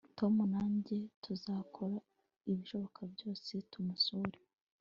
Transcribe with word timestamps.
tom 0.17 0.33
nanjye 0.53 0.97
tuzakora 1.23 1.97
ibishoboka 2.51 3.01
byose 3.13 3.51
tumusure 3.71 4.37